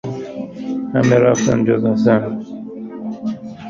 همه 0.95 1.15
رفتند 1.15 1.69
جز 1.69 1.85
حسن. 1.85 2.39